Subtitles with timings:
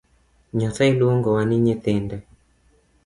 [0.57, 2.17] Nyasaye luongowa ni nyithinde